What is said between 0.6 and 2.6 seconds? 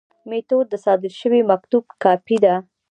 د صادر شوي مکتوب کاپي ده.